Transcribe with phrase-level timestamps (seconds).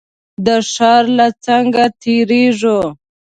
[0.45, 2.79] د ښار له څنګ تېرېږو.